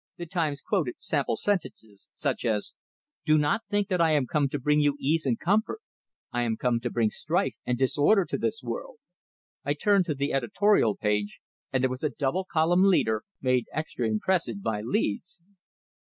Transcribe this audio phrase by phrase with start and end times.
[0.17, 2.73] The "Times" quoted sample sentences, such as:
[3.23, 5.77] "Do not think that I am come to bring you ease and comfort;
[6.31, 8.97] I am come to bring strife and disorder to this world."
[9.63, 11.39] I turned to the editorial page,
[11.71, 15.37] and there was a double column leader, made extra impressive by leads.